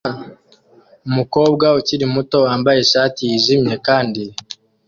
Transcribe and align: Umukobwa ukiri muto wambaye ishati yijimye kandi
Umukobwa 1.07 1.65
ukiri 1.79 2.05
muto 2.15 2.37
wambaye 2.45 2.79
ishati 2.81 3.19
yijimye 3.29 3.75
kandi 3.87 4.23